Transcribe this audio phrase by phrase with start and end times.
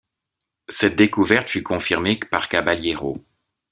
[0.67, 3.23] Cette découverte fut confirmée par Caballero.